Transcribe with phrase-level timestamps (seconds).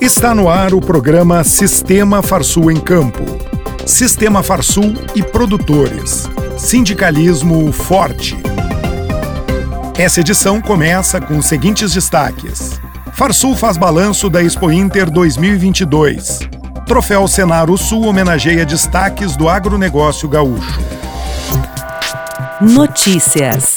[0.00, 3.24] Está no ar o programa Sistema Farsul em Campo.
[3.84, 6.28] Sistema Farsul e produtores.
[6.56, 8.36] Sindicalismo forte.
[9.98, 12.80] Essa edição começa com os seguintes destaques.
[13.12, 16.38] Farsul faz balanço da Expo Inter 2022.
[16.86, 20.80] Troféu Senaro Sul homenageia destaques do agronegócio gaúcho.
[22.60, 23.74] Notícias.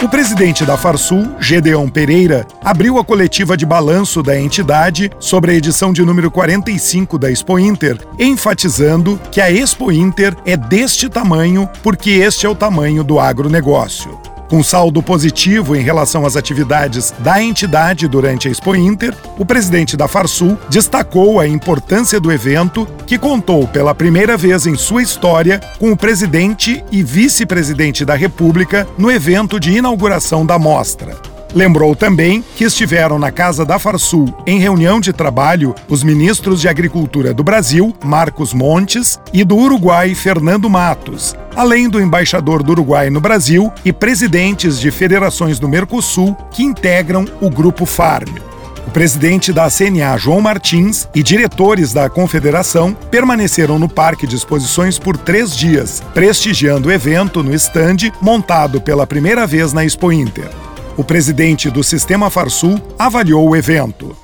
[0.00, 5.54] O presidente da Farsul, Gedeon Pereira, abriu a coletiva de balanço da entidade sobre a
[5.54, 11.68] edição de número 45 da Expo Inter, enfatizando que a Expo Inter é deste tamanho
[11.82, 14.27] porque este é o tamanho do agronegócio.
[14.48, 19.94] Com saldo positivo em relação às atividades da entidade durante a Expo Inter, o presidente
[19.94, 25.60] da Farsul destacou a importância do evento, que contou pela primeira vez em sua história
[25.78, 31.37] com o presidente e vice-presidente da República no evento de inauguração da mostra.
[31.54, 36.68] Lembrou também que estiveram na Casa da Farsul, em reunião de trabalho, os ministros de
[36.68, 43.08] Agricultura do Brasil, Marcos Montes, e do Uruguai, Fernando Matos, além do embaixador do Uruguai
[43.08, 48.28] no Brasil e presidentes de federações do Mercosul que integram o Grupo Farm.
[48.86, 54.98] O presidente da CNA, João Martins, e diretores da confederação permaneceram no Parque de Exposições
[54.98, 60.48] por três dias, prestigiando o evento no estande montado pela primeira vez na Expo Inter.
[60.98, 64.16] O presidente do Sistema Farsul avaliou o evento.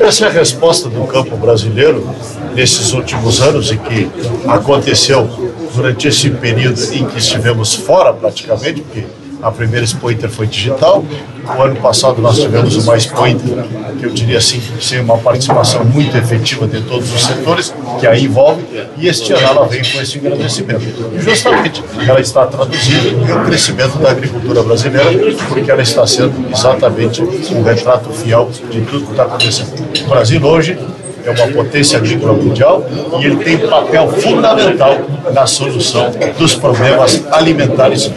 [0.00, 2.08] Essa é a resposta do campo brasileiro
[2.54, 4.10] nesses últimos anos e que
[4.48, 5.28] aconteceu
[5.74, 9.04] durante esse período em que estivemos fora praticamente, porque
[9.42, 11.04] a primeira Expo Inter foi digital.
[11.46, 13.64] O ano passado nós tivemos uma Expo Inter,
[13.98, 18.24] que eu diria assim, sem uma participação muito efetiva de todos os setores, que aí
[18.24, 18.64] envolve,
[18.96, 20.84] e este ano ela vem com esse engrandecimento.
[21.14, 27.22] E justamente ela está traduzida no crescimento da agricultura brasileira, porque ela está sendo exatamente
[27.22, 29.72] um retrato fiel de tudo que está acontecendo.
[30.04, 30.78] O Brasil hoje
[31.24, 32.86] é uma potência agrícola mundial
[33.20, 34.96] e ele tem um papel fundamental
[35.32, 38.10] na solução dos problemas alimentares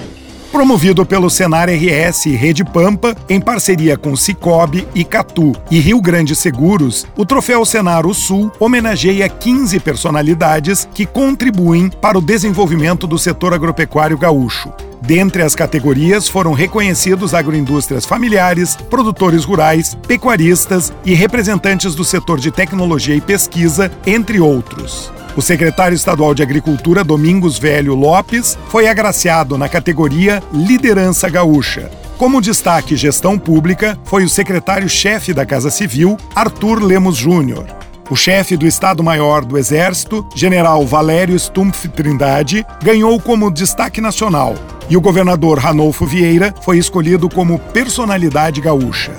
[0.50, 6.36] promovido pelo Senar RS e Rede Pampa, em parceria com Cicobi, Icatu e Rio Grande
[6.36, 13.54] Seguros, o Troféu Senaro Sul homenageia 15 personalidades que contribuem para o desenvolvimento do setor
[13.54, 14.74] agropecuário gaúcho.
[15.02, 22.52] Dentre as categorias foram reconhecidos agroindústrias familiares, produtores rurais, pecuaristas e representantes do setor de
[22.52, 25.12] tecnologia e pesquisa, entre outros.
[25.40, 31.90] O secretário estadual de Agricultura, Domingos Velho Lopes, foi agraciado na categoria Liderança Gaúcha.
[32.18, 37.66] Como destaque gestão pública, foi o secretário-chefe da Casa Civil, Arthur Lemos Júnior.
[38.10, 44.56] O chefe do Estado-Maior do Exército, general Valério Stumpf Trindade, ganhou como destaque nacional,
[44.90, 49.14] e o governador Ranolfo Vieira foi escolhido como personalidade gaúcha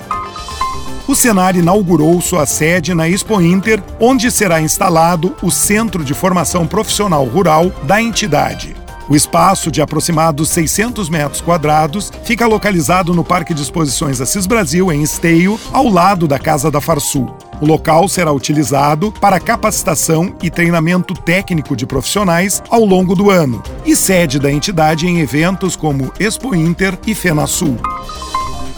[1.11, 6.65] o Senar inaugurou sua sede na Expo Inter, onde será instalado o Centro de Formação
[6.65, 8.73] Profissional Rural da entidade.
[9.09, 14.89] O espaço, de aproximados 600 metros quadrados, fica localizado no Parque de Exposições Assis Brasil,
[14.89, 17.35] em Esteio, ao lado da Casa da Farsul.
[17.59, 23.61] O local será utilizado para capacitação e treinamento técnico de profissionais ao longo do ano
[23.85, 27.77] e sede da entidade em eventos como Expo Inter e FenaSul.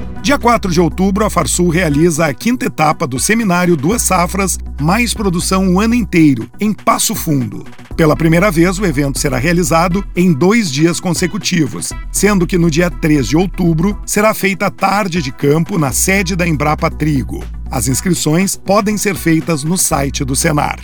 [0.21, 5.15] Dia 4 de outubro, a Farsul realiza a quinta etapa do seminário Duas Safras, Mais
[5.15, 7.65] Produção o Ano Inteiro, em Passo Fundo.
[7.97, 12.91] Pela primeira vez, o evento será realizado em dois dias consecutivos, sendo que no dia
[12.91, 17.43] 3 de outubro será feita a tarde de campo na sede da Embrapa Trigo.
[17.71, 20.79] As inscrições podem ser feitas no site do Senar.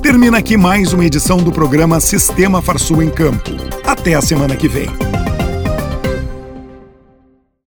[0.00, 3.50] Termina aqui mais uma edição do programa Sistema Farsul em Campo.
[3.84, 5.03] Até a semana que vem.